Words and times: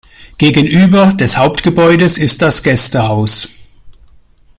Gegenüber 0.39 1.13
des 1.13 1.37
Hauptgebäudes 1.37 2.17
ist 2.17 2.41
das 2.41 2.63
Gästehaus. 2.63 3.49